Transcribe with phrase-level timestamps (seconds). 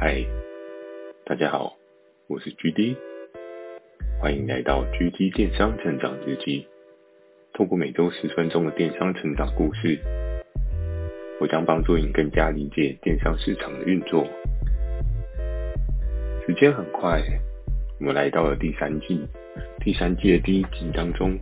[0.00, 0.24] 嗨，
[1.26, 1.74] 大家好，
[2.28, 2.94] 我是 GD，
[4.20, 6.68] 欢迎来到 GD 电商成长日记。
[7.52, 9.98] 透过每周十分钟的电商成长故事，
[11.40, 14.24] 我将帮助你更加理解电商市场的运作。
[16.46, 17.20] 时间很快，
[17.98, 19.26] 我们来到了第三季。
[19.80, 21.36] 第三季的第一集当中，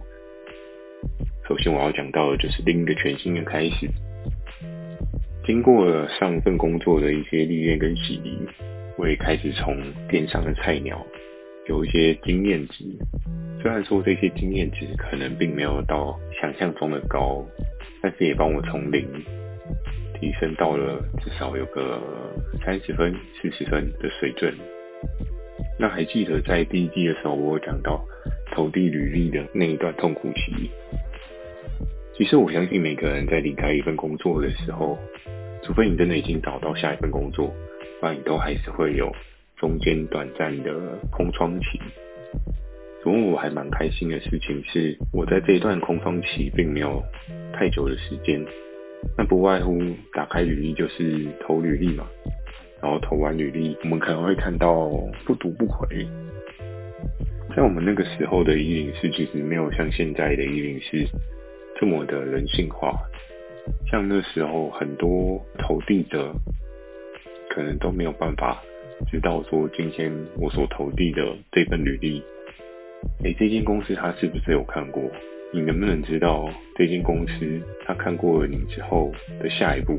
[1.46, 3.86] 首先我要讲到的就是另一个全新的开始。
[5.46, 8.36] 经过了上一份工作的一些历练跟洗礼，
[8.98, 11.06] 我也开始从电商的菜鸟
[11.68, 12.84] 有一些经验值。
[13.62, 17.46] 虽然说这些经验值可能并没有到想象中的高，
[18.02, 19.06] 但是也帮我从零
[20.18, 22.02] 提升到了至少有个
[22.64, 24.52] 三十分、四十分的水准。
[25.78, 28.04] 那还记得在第一季的时候，我有讲到
[28.50, 30.68] 投递履历的那一段痛苦期。
[32.16, 34.98] 其实我相信每个人在离开一份工作的时候，
[35.66, 37.52] 除非你真的已经找到下一份工作，
[38.00, 39.12] 不然你都还是会有
[39.56, 40.72] 中间短暂的
[41.10, 41.80] 空窗期。
[43.02, 47.02] 不过我还蛮开心的事情是，我在这一段空窗期并没有
[47.52, 48.40] 太久的时间。
[49.18, 49.76] 那不外乎
[50.12, 52.06] 打开履历就是投履历嘛，
[52.80, 54.88] 然后投完履历，我们可能会看到
[55.24, 56.06] 不读不回。
[57.56, 61.08] 在我们那个时候的104，其实没有像现在的104。
[61.78, 62.98] 这么的人性化，
[63.90, 66.32] 像那时候很多投递者
[67.50, 68.62] 可能都没有办法
[69.10, 72.22] 知道说，今天我所投递的这份履历，
[73.24, 75.02] 哎，这间公司他是不是有看过？
[75.52, 79.98] 你能不能知道这间公司他看过了你之后的下一步？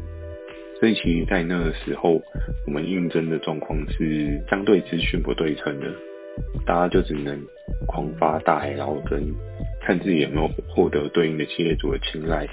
[0.79, 2.21] 所以其实，在那个时候，
[2.67, 5.91] 我们应征的状况是相对资讯不对称的，
[6.67, 7.41] 大家就只能
[7.87, 9.33] 狂发大海捞针。
[9.81, 12.47] 看自己有没有获得对应的企业主的青睐，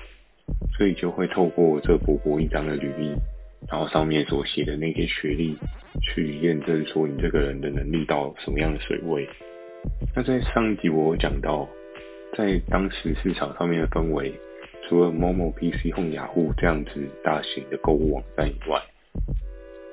[0.77, 3.14] 所以就会透过这薄薄一张的履历，
[3.69, 5.56] 然后上面所写的那些学历，
[6.03, 9.28] 去验证说你这个人的能力到什么样的水位。
[10.15, 11.69] 那在上一集我有讲到，
[12.37, 14.32] 在当时市场上面的氛围，
[14.88, 16.91] 除了 Momo、PC 哄、雅虎这样子
[17.22, 18.81] 大型的购物网站以外，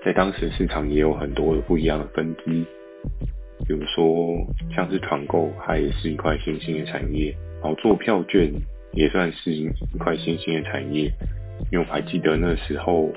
[0.04, 2.66] 在当时市场也有很多不一样的分支。
[3.68, 7.32] 比如说，像是团购，它也是一块新兴的产业；
[7.62, 8.52] 然后做票券
[8.94, 9.70] 也算是一
[10.00, 11.12] 块新兴的产业。
[11.72, 13.10] 因为我还记得那时候，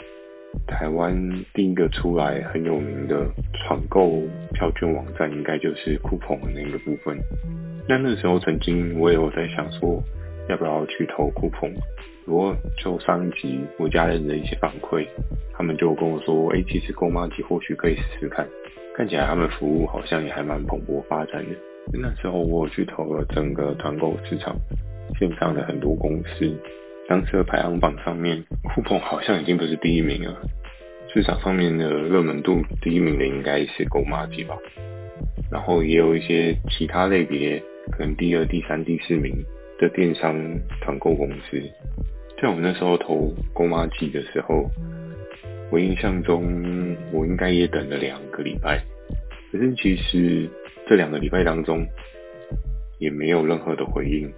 [0.67, 7.19] 台湾第一个出来很有名的团购票券网站，应该就是酷澎的那个部分。
[7.89, 10.03] 那那时候曾经我也有在想说，
[10.49, 11.73] 要不要去投酷澎？
[12.27, 15.07] 不过就上一集我家人的一些反馈，
[15.53, 18.47] 他们就跟我说，哎，其实购妈机或许可以试试看。
[18.97, 21.57] 看起来他们服务好像也还蛮蓬勃发展的。
[22.01, 24.57] 那时候我去投了整个团购市场
[25.19, 26.57] 线上的很多公司，
[27.09, 30.41] 当时的排行榜上面，酷澎好像已经不是第一名了。
[31.13, 34.57] 市场上面的热门度第一名的应该是购妈机吧。
[35.51, 39.33] 然后也有一些其他类别，可能第二、第三、第四名
[39.79, 40.35] 的电商
[40.81, 41.61] 团购公司。
[42.41, 44.71] 在我那时候投购妈机的时候。
[45.71, 48.81] 我印象中，我应该也等了两个礼拜，
[49.51, 50.49] 可是其实
[50.87, 51.85] 这两个礼拜当中
[52.99, 54.31] 也没有任何的回应，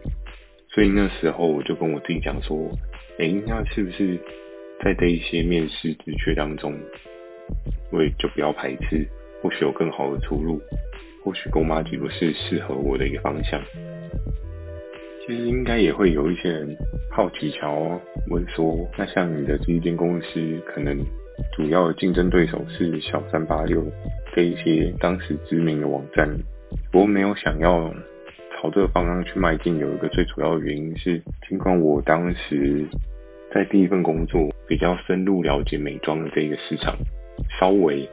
[0.77, 2.71] 所以那时候我就跟我自己讲说，
[3.19, 4.21] 哎，那是不是
[4.85, 6.79] 在这一些面试职缺当中，
[7.91, 9.09] 我也就不要排斥，
[9.43, 10.61] 或许有更好的出路，
[11.25, 13.59] 或许购妈机不是适合我的一个方向。
[15.27, 16.77] 其实应该也会有一些人
[17.11, 17.99] 好奇，乔
[18.31, 20.95] 问说，那像你的这一间公司，可能。
[21.55, 23.85] 主要的竞争对手是小三八六
[24.35, 26.27] 这一些当时知名的网站，
[26.91, 27.95] 不过没有想要
[28.57, 32.87] 朝这个方向去迈进，有一个最主要的原因是，尽管我当时
[33.53, 36.97] 在第一份工作比较深入了解美妆的这个市场，
[37.61, 38.09] 稍微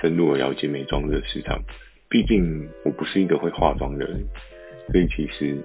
[0.00, 1.60] 深入的了解美妆的市场，
[2.08, 4.24] 毕竟我不是一个会化妆的人，
[4.92, 5.56] 所以其实。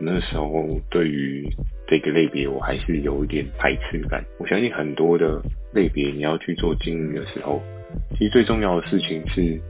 [0.00, 1.44] 那时候对于
[1.88, 4.24] 这个类别，我还是有一点排斥感。
[4.38, 5.42] 我相信很多的
[5.74, 7.60] 类别，你要去做经营的时候，
[8.16, 9.60] 其实最重要的事情是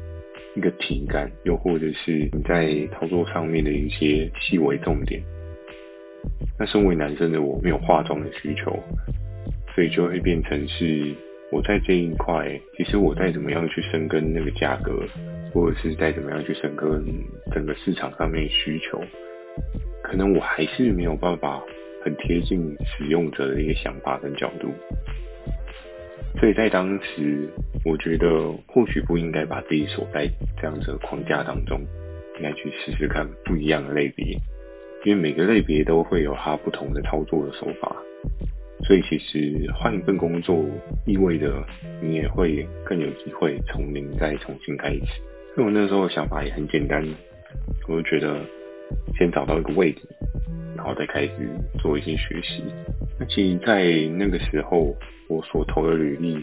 [0.54, 5.22] 一个体感，又或者是你在操作上面的一些细微重点。
[6.58, 8.82] 那身为男生的我，没有化妆的需求，
[9.74, 11.14] 所以就会变成是
[11.52, 15.06] 我在这一块，其实我再怎么样去深耕那个价格，
[15.52, 17.04] 或者是再怎么样去深耕
[17.52, 19.00] 整个市场上面需求。
[20.02, 21.62] 可能我还是没有办法
[22.04, 24.68] 很贴近使用者的一个想法跟角度，
[26.40, 27.48] 所以在当时，
[27.84, 30.28] 我觉得或许不应该把自己锁在
[30.60, 31.80] 这样子的框架当中，
[32.36, 34.36] 应该去试试看不一样的类别，
[35.04, 37.96] 因为每个类别都会有它不同的操作的手法。
[38.84, 40.64] 所以其实换一份工作，
[41.06, 41.64] 意味着
[42.00, 45.00] 你也会更有机会从零再重新开始。
[45.54, 47.04] 所以我那时候的想法也很简单，
[47.88, 48.40] 我就觉得
[49.16, 50.00] 先找到一个位置，
[50.76, 51.32] 然后再开始
[51.80, 52.62] 做一些学习。
[53.18, 53.84] 那其实，在
[54.16, 54.94] 那个时候，
[55.28, 56.38] 我所投的履历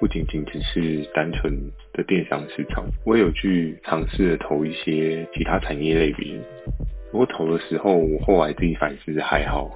[0.00, 1.52] 不仅仅只是单纯
[1.92, 6.40] 的电商市场，我有去尝试着投一些其他产业类别。
[7.12, 9.70] 我投的时候，我后来自己反思还好。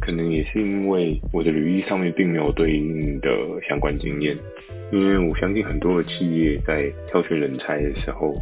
[0.00, 3.28] 可能也是因为我的履历上面并没有对应的
[3.68, 4.36] 相关经验，
[4.92, 8.32] 因为我相信很多的企业在挑选人才的时候，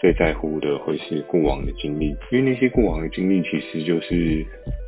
[0.00, 4.42] 最在乎的会是过往的经历，因为那些过往的经历其实就是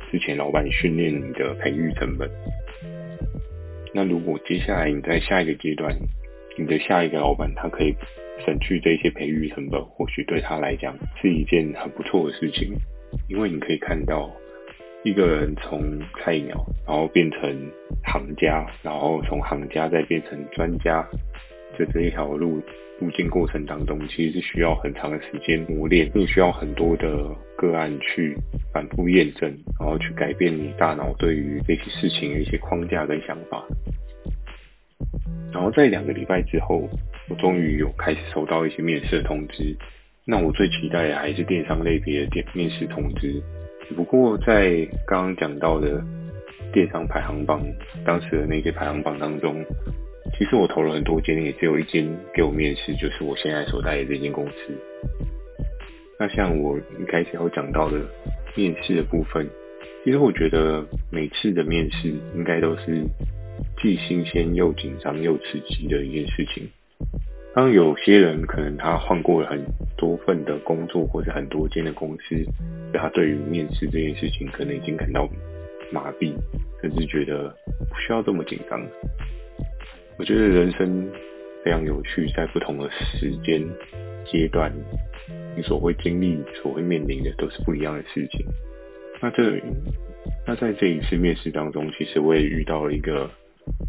[0.09, 2.27] 之前老板训练你的培育成本。
[3.93, 5.95] 那如果接下来你在下一个阶段，
[6.57, 7.95] 你的下一个老板他可以
[8.45, 12.73] 省去这些培育成本，或许对他来讲是一件很不错的事情，
[13.27, 14.31] 因为你可以看到。
[15.03, 15.81] 一个人从
[16.19, 17.41] 菜鸟，然后变成
[18.03, 21.03] 行家，然后从行家再变成专家，
[21.77, 22.61] 在这一条路
[22.99, 28.35] 路径过程当中，其实是需要很长的时间磨练，并需要很多的个案去
[28.73, 33.65] 反复验证，然后去改变你大脑对于这些事情的一些框架跟想法。
[35.51, 36.87] 然后在两个礼拜之后，
[37.27, 39.75] 我终于有开始收到一些面试的通知。
[40.23, 43.41] 那我最期待的还是电商类别的电面试通知。
[43.87, 46.01] 只不过，在刚刚讲到的
[46.71, 47.61] 电商排行榜，
[48.05, 49.65] 当时的那些排行榜当中，
[50.41, 52.03] 其实我投了很多间，也只有一间
[52.33, 54.53] 给我面试，就是我现在所在的这间公司。
[56.17, 58.01] 那像我一开始有讲到的
[58.55, 59.47] 面试的部分，
[60.03, 63.03] 其实我觉得每次的面试应该都是
[63.83, 66.67] 既新鲜又紧张又刺激的一件事情。
[67.53, 69.63] 当有些人可能他换过了很
[69.95, 72.35] 多份的工作，或者很多间的公司，
[72.95, 75.29] 他对于面试这件事情可能已经感到
[75.91, 76.33] 麻痹，
[76.81, 77.55] 甚至觉得
[77.87, 78.81] 不需要这么紧张。
[80.21, 81.09] 我觉得人生
[81.65, 83.59] 非常有趣，在不同的时间
[84.23, 84.71] 阶段，
[85.57, 88.45] 你所会经历、所会面临的都是不一样的事情。
[89.19, 89.59] 那这，
[90.45, 93.27] 那在这一次面试当中，其实我也遇到了一个，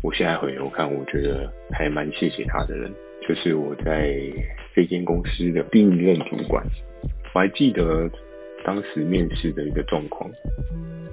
[0.02, 2.90] 我现在回头看，我觉得还蛮谢谢他的人。
[3.28, 4.18] 就是我在
[4.74, 6.64] 这间公司的第一任主管，
[7.34, 8.10] 我还记得
[8.64, 10.30] 当时面试的一个状况。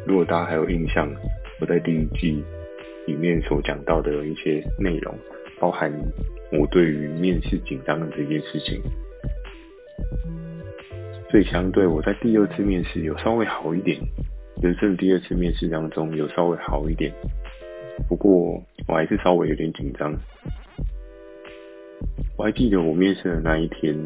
[0.07, 1.13] 如果大家还有印象，
[1.60, 2.42] 我在第一季
[3.09, 5.17] 里面所讲到的一些内容，
[5.59, 5.91] 包含
[6.51, 8.79] 我对于面试紧张的这件事情。
[11.31, 14.00] 所以相对我在第二次面试有稍微好一点，
[14.61, 17.11] 人生第二次面试当中有稍微好一点，
[18.07, 20.13] 不过我还是稍微有点紧张。
[22.38, 23.97] 我还记得我面试的那一天，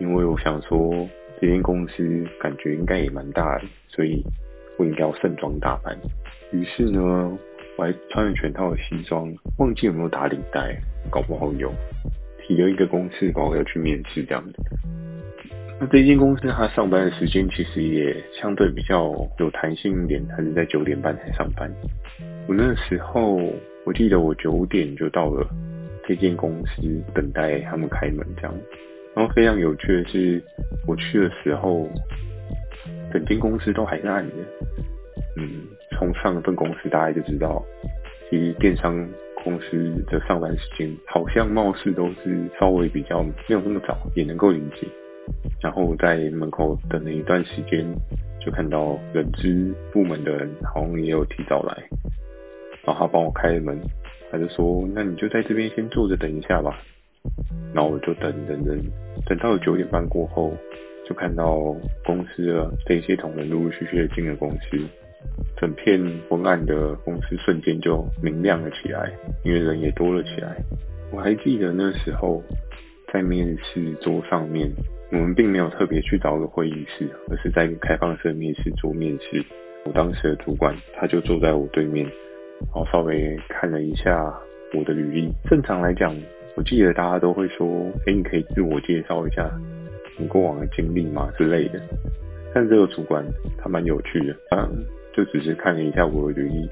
[0.00, 1.06] 因为我想说
[1.40, 4.24] 这间公司感觉应该也蛮大的，所以
[4.78, 5.94] 我应该要盛装打扮。
[6.52, 7.38] 于是呢，
[7.76, 10.76] 我还穿了全套的西装，忘记有没有打领带，
[11.10, 11.72] 搞不好有，
[12.40, 14.62] 提了一个公事包要去面试这样子。
[15.78, 21.70] 那这间公司他上班的时间其实也相对比较有弹性一点，它是在九点半才上班。
[22.48, 23.36] 我那时候
[23.84, 25.46] 我记得我九点就到了。
[26.08, 28.54] 这间公司等待他们开门，这样。
[29.12, 30.40] 然后非常有趣的是，
[30.86, 31.88] 我去的时候，
[33.12, 34.34] 整间公司都还是暗的。
[35.36, 35.66] 嗯，
[35.98, 37.64] 从上一份公司大概就知道，
[38.30, 39.08] 其实电商
[39.42, 44.86] 公司的上班时间好像貌似都是稍微比较没有那么早，也能够理解。
[45.60, 47.84] 然后在门口等了一段时间，
[48.40, 51.82] 就看到人资部门的人好像也有提早来，
[52.84, 53.78] 然后他帮我开门。
[54.28, 56.76] 他就说：“那你就在这边先坐着等一下吧。”
[57.72, 58.76] 然后我就等等等，
[59.24, 60.52] 等到了九点半过后，
[61.08, 61.56] 就看到
[62.04, 64.78] 公司的这些同仁陆陆续续的进了公司，
[65.56, 69.10] 整片昏暗的公司瞬间就明亮了起来，
[69.44, 70.56] 因为人也多了起来。
[71.12, 72.42] 我还记得那时候
[73.12, 74.70] 在面试桌上面，
[75.12, 79.44] 我们并没有特别去找个会议室，而是在一个开放式面试桌面试。
[79.84, 82.06] 我当时的主管他就坐在我对面。
[82.58, 84.34] 然后稍微看了一下
[84.72, 85.30] 我的履历。
[85.44, 86.16] 正常来讲，
[86.56, 87.68] 我记得大家都会说
[88.06, 89.46] ：“诶，你可以自我介绍一下
[90.18, 91.78] 你过往的经历吗？”之类的。
[92.54, 93.22] 但这个主管
[93.58, 96.68] 他蛮有趣的，嗯就只是看了一下我的履历，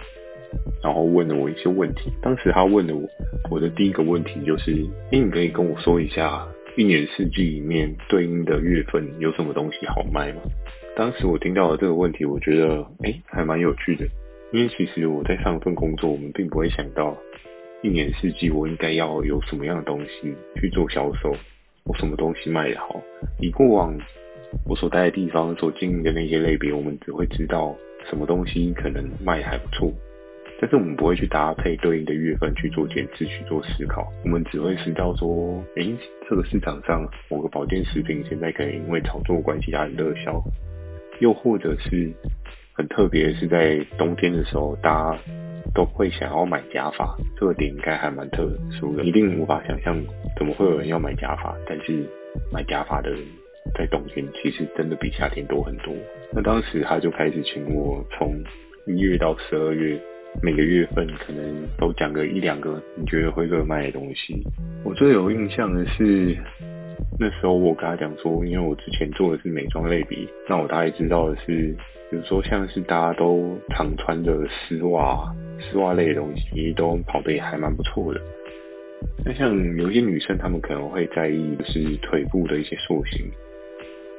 [0.82, 2.12] 然后问了我一些问题。
[2.20, 3.08] 当时他问了我，
[3.50, 4.72] 我的第一个问题就是
[5.10, 6.46] ：“诶，你可以跟我说一下
[6.76, 10.42] 一年四季里面对应的月份有什么东西好卖吗？”
[10.94, 14.06] 当时我听到了这个问题，我觉得诶，还蛮有趣的。
[14.52, 17.16] 因为其实我在上一份工作，我们并不会想到
[17.82, 21.34] 一年四季我应该要有什么样的东西去做销售，
[21.84, 23.02] 我什么东西卖得好。
[23.40, 23.98] 以过往
[24.64, 27.74] 我所待的地方所经营的那些类别，我们只会知道
[28.08, 29.92] 什么东西可能卖还不错，
[30.60, 35.96] 但是我们不会去搭配对应的月份去做检视、去做思考，我们只会知道说，诶，
[36.28, 40.42] 这个市场上某个保健食品现在可能因为炒作关系它很热销，
[41.20, 42.12] 又或者是
[42.74, 45.18] 很特别是在冬天的时候，大家
[45.74, 49.96] 都会想要买假发，这个点应该还蛮特殊的，一定无法想象
[50.36, 52.04] 怎么会有人要买假发，但是
[52.52, 53.18] 买假发的人
[53.74, 55.94] 在冬天其实真的比夏天多很多。
[56.34, 58.34] 那当时他就开始请我从
[58.86, 59.96] 一月到十二月，
[60.42, 61.44] 每个月份可能
[61.78, 64.42] 都讲个一两个你觉得会热卖的东西。
[64.82, 66.36] 我最有印象的是，
[67.20, 71.74] 那时候我跟他讲说，因为我之前做的是美妆类比，那我大概知道的是，
[72.10, 78.20] 比如说像是大家都常穿的丝袜、丝袜类的东西，都跑得也还蛮不错的。
[79.24, 83.30] 那像有些女生，她们可能会在意的是腿部的一些塑形。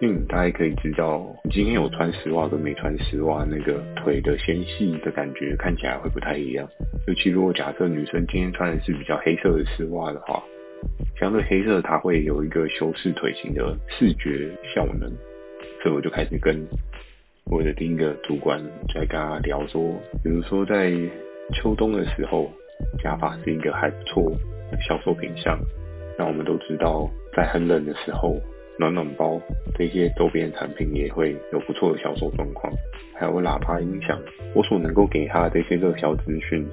[0.01, 6.67] 因为大概可以知道，你今天有穿丝袜跟没穿丝袜，那个腿的纤细的感觉看起来会不太一样。
[7.07, 10.43] 尤其如果假设女生今天穿的是比较黑色的丝袜的话，
[11.17, 15.09] 相对黑色它会有一个修饰腿型的视觉效能。
[15.81, 16.61] 所以我就开始跟
[17.45, 18.61] 我的第一个主管
[18.93, 19.81] 在跟他聊说，
[20.21, 20.91] 比如说在
[21.53, 22.51] 秋冬的时候，
[23.01, 24.29] 假发是一个还不错
[24.69, 25.57] 的销售品项。
[26.17, 28.37] 那我们都知道，在很冷的时候。
[28.77, 29.39] 暖暖包
[29.77, 32.73] 这些周边产品也会有不错的销售状况，
[33.13, 34.19] 还有喇叭音响。
[34.53, 36.67] 我所能够给他的这些热销资讯，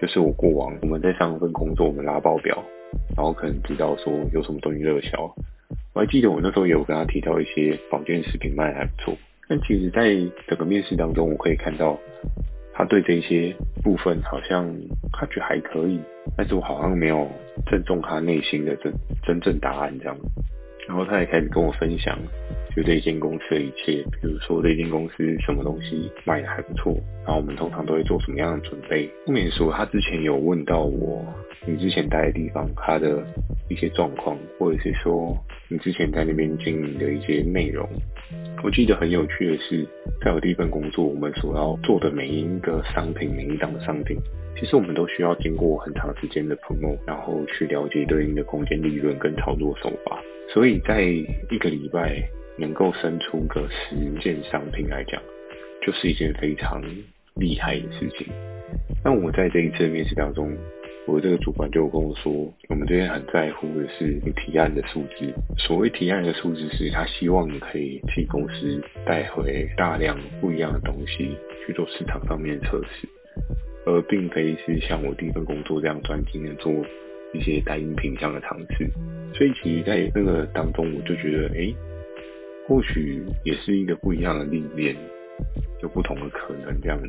[0.00, 2.64] 就是我过往我们在上一份工作，我们拉报表，
[3.16, 5.34] 然后可能知道说有什么东西热销。
[5.94, 9.14] 我还记得我那时候也有跟他提到一些保健食品卖还不错，
[9.46, 10.14] 但其实在
[10.48, 11.98] 整个面试当中，我可以看到
[12.72, 14.74] 他对这些部分好像
[15.12, 16.00] 他觉得还可以，
[16.34, 17.28] 但是我好像没有
[17.66, 18.90] 正中他内心的真
[19.22, 20.16] 真正答案这样。
[20.88, 22.18] 然后他也开始跟我分享，
[22.74, 26.92] 就这间公司的一切，比如说这间公司什么东西卖的还不错，
[27.24, 29.08] 然后我们通常都会做什么样的准备。
[29.26, 31.24] 后面说他之前有问到我，
[31.66, 33.22] 你之前待的地方他的
[33.68, 35.36] 一些状况，或者是说
[35.68, 37.88] 你之前在那边经营的一些内容。
[38.64, 39.86] 我记得很有趣的是，
[40.24, 44.16] 在我第一份工作，我们所要做的每一个商品，每一档商品，
[44.62, 50.22] 其实我们都需要经过很长时间的 promo，然后去了解对应的空间利润跟操作手法。
[50.54, 52.22] 所以在一个礼拜
[52.56, 55.20] 能够生出个十件商品来讲，
[55.84, 56.80] 就是一件非常
[57.34, 58.28] 厉害的事情。
[59.04, 60.56] 那我在这一次面试当中，
[61.08, 62.32] 我这个主管就跟我说，
[62.68, 65.34] 我们这边很在乎的是你提案的数字。
[65.58, 73.08] 所谓提案的数字，是他希望你可以替公司带回大量不一样的东西去做市场上面测试，
[73.86, 76.72] 而并非是像我第一份工作这样专精的做。
[77.34, 78.86] 一些单一品项的尝试，
[79.32, 81.74] 所以其实，在那个当中，我就觉得，哎、
[82.68, 84.94] 或许也是一个不一样的历练，
[85.82, 87.00] 有不同的可能这样。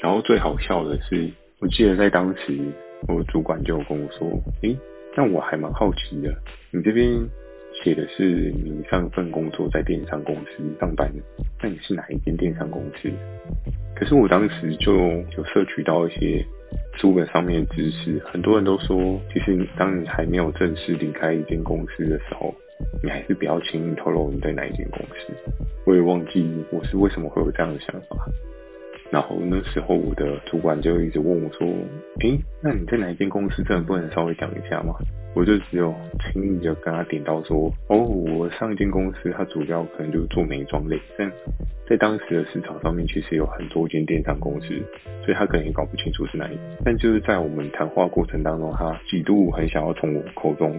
[0.00, 2.58] 然后最好笑的是，我记得在当时，
[3.06, 4.28] 我主管就跟我说，
[4.64, 4.76] 哎、
[5.16, 6.34] 那我还蛮好奇的，
[6.72, 7.08] 你这边
[7.82, 11.10] 写的是你上份工作在电商公司上班，
[11.62, 13.10] 那你是哪一间电商公司？
[13.94, 16.44] 可是我当时就有摄取到一些。
[16.96, 22.54] 书本上面的知识，很多人都说，其实当你还没有正式离开一间公司的时候，
[23.02, 25.34] 你还是不要轻易透露你在哪一间公司。
[25.84, 28.16] 我也忘记我是为什么会有这样的想法。
[29.10, 31.66] 然后那时候我的主管就一直问我说
[32.20, 33.62] ：“诶，那你在哪一间公司？
[33.64, 34.94] 真的不能稍微讲一下吗？”
[35.34, 41.30] 我就只有轻易的跟他点到说：“哦，我上一间公司它主要可能就是做美妆类，但
[41.88, 44.68] 在当时的市场上面其实有很多间电商公司，
[45.24, 46.58] 所以他可能也搞不清楚是哪一间。
[46.84, 50.78] 但就是在我们谈话过程当中，他几度很想要从我口中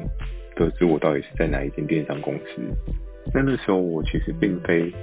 [0.55, 2.61] 得知我到底是在哪一间电商公司。
[3.33, 4.93] 那那时候我其实并非。”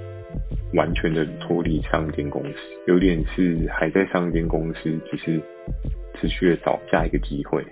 [0.74, 5.40] 完全的脱离上一间公司，有点是还在上一间公司，只是
[6.14, 7.66] 持续的找下一个机会，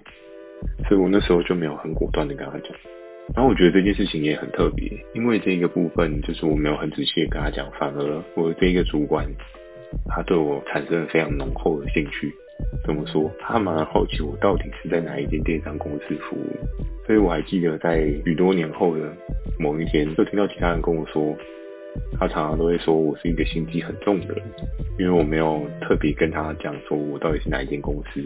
[0.89, 2.71] 所以我那时候就没有很果断的跟他讲。
[3.35, 9.27] 然后我觉得这件事情也很特别，因为这个部分就是我没有很仔细的跟他讲，反而我的这个主管
[10.09, 12.33] 他对我产生了非常浓厚的兴趣。
[12.85, 13.31] 怎么说？
[13.39, 16.57] 他蛮好奇我到底是在哪一间电商公司服务，
[17.07, 19.13] 所以我还记得在许多年后的
[19.59, 21.37] 某一天，就听到其他人跟我说。
[22.21, 24.43] 他常常都会说我是一个心机很重的人，
[24.99, 28.23] 因为我没有特别跟他讲说我到底是哪一间公司，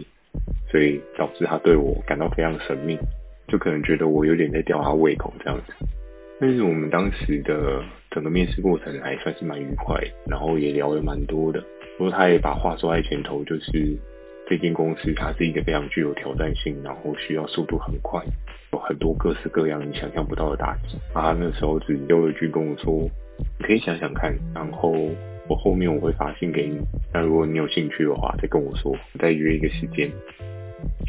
[0.73, 2.97] 所以导致他对我感到非常神秘，
[3.47, 5.73] 就可能觉得我有点在吊他胃口这样子。
[6.41, 9.95] 但是我们当时的整个面试过程还算是蛮愉快，
[10.27, 11.63] 然后也聊了蛮多的。
[11.99, 13.95] 不过他也把话说在前头，就是
[14.49, 18.19] 这间公司它是一个非常具有挑战性，然后需要速度很快，
[18.71, 20.97] 有很多各式各样你想象不到的打击。
[21.13, 23.07] 啊，那时候只丢了一句跟我说。
[23.59, 24.91] 你可以想想看，然后
[25.49, 26.79] 我后面我会发信给你。
[27.11, 30.09] 那如果你有兴趣的话，再跟我说，再约一个时间。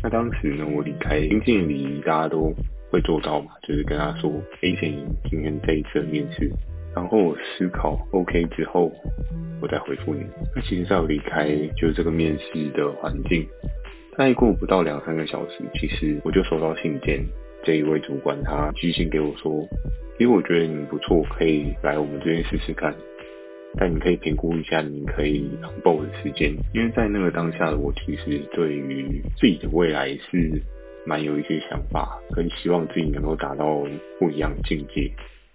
[0.05, 2.53] 那当时呢，我离开应尽礼仪，大家都
[2.91, 4.31] 会做到嘛，就是跟他说
[4.61, 4.93] ，A 姐
[5.31, 6.51] 今天这一次的面试，
[6.95, 8.93] 然后我思考 OK 之后，
[9.63, 10.21] 我再回复你。
[10.55, 13.47] 那其实在我离开就是这个面试的环境，
[14.19, 17.25] 再过不到两三个小时，其实我就收到信件，
[17.65, 19.67] 这一位主管他寄信给我说，
[20.19, 22.95] 因为我觉得你不错，可以来我们这边试试看。
[23.77, 30.63] 但你可以评估一下，你可以 onboard 的时间，因为在那个当下的我，其实对于自己的未来是
[31.05, 33.85] 蛮有一些想法，跟希望自己能够达到
[34.19, 35.11] 不一样的境界。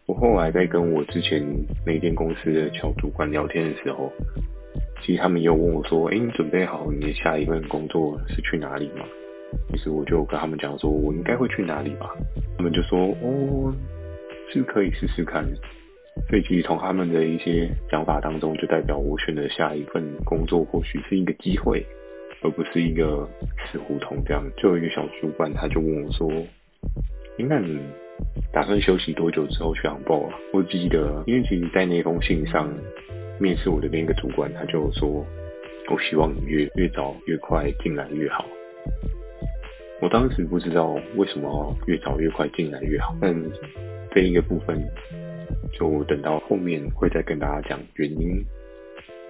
[0.05, 1.41] 我后来在跟我之前
[1.85, 4.11] 那间公司的小主管聊天的时候，
[5.01, 9.05] 其实他们也有问我说：“哎，你准备好你的下一份工作是去哪里吗？”
[9.71, 12.09] 其实我就跟他们讲说：“我应该会去哪里吧？”
[12.57, 13.73] 他们就说：“哦，
[14.51, 15.45] 是可以试试看。”
[16.27, 21.83] 所以其实从他们的一些想法当中，就代表我选择下一份工作或许是一个机会，
[22.41, 23.27] 而不是一个
[23.65, 24.43] 死胡同这样。
[24.57, 26.31] 就有一个小主管，他就问我说
[27.39, 27.79] ：“那你
[28.53, 32.71] 打算休息多久之后去 onboard 啊？”我记得，因为其实，在那封信上
[33.39, 35.25] 面试我的那个主管，他就说
[35.89, 38.45] ：“我希望你越越早越快进来越好。”
[39.99, 43.35] 我当时不知道为什么越早越快进来越好，但
[44.11, 44.79] 这一个部分。
[45.79, 48.43] 就等到后面会再跟大家讲原因。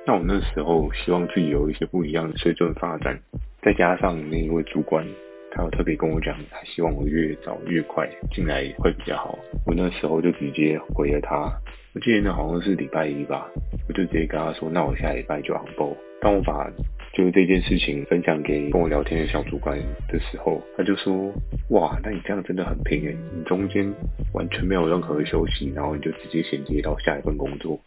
[0.07, 3.19] 那我那时候希望自己有一些不一样的水准发展，
[3.61, 5.05] 再加上那一位主管，
[5.51, 9.37] 他有特别跟我讲，他希望我越早越快进来会比较好。
[9.67, 11.53] 我那时候就直接回了他，
[11.93, 13.47] 我记得那好像是礼拜一吧，
[13.87, 15.95] 我就直接跟他说，那我下礼拜就 on b。
[16.21, 16.69] 当我把
[17.19, 21.29] 就是这件事情分享给跟我聊天的小主管的时候，他就说
[21.71, 23.93] ：“哇，那你这样真的很拼诶，你中间
[24.33, 27.77] 完全没有任何的休息，然后你就直接衔接到下一份工作。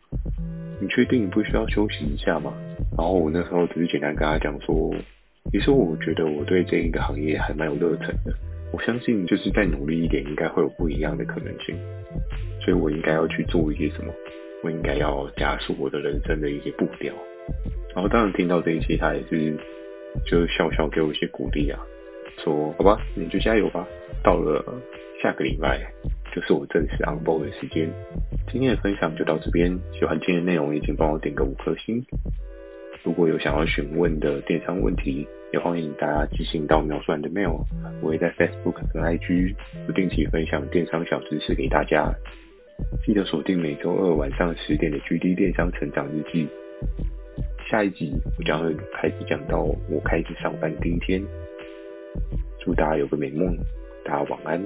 [0.83, 2.53] 你确定你不需要休息一下吗？”
[2.95, 4.95] 然后我那时候只是简单跟他讲说
[5.51, 8.35] ：“其实我觉得我对这一个行业还蛮有热忱的，
[8.71, 11.75] 我相信就是再努力一点，应该会有不一样的可能性。
[12.61, 14.13] 所以我应该要去做一些什么，
[14.63, 17.15] 我应该要加速我的人生的一些步调。”
[17.95, 19.57] 然后当然听到这一期，他也是
[20.27, 21.79] 就笑笑给我一些鼓励啊，
[22.39, 23.87] 说好吧，你就加油吧。
[24.23, 24.65] 到了
[25.23, 25.81] 下个礼拜，
[26.35, 27.91] 就是我正式 onboard 的时间。
[28.51, 32.05] 今天的分享就到这边，喜欢今天的内容也请帮我点个五颗星。
[33.05, 37.65] 如果有想要询问的电商问题，也欢迎大家寄信到描述栏的 mail，
[38.01, 39.55] 我会在 Facebook 跟 IG
[39.87, 42.13] 不定期分享电商小知识给大家。
[43.05, 46.49] 记得锁定每周二晚上十点的 GD 电商成长日记。
[47.73, 51.25] 下一集我将会开始讲到我开始上班第一天，
[52.61, 53.57] 祝大家有个美梦，
[54.05, 54.63] 大家晚安。